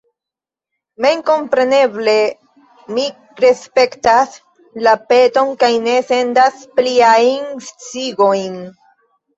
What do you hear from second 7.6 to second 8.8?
sciigojn.